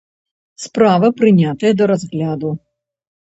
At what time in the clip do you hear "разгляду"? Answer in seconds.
1.91-2.51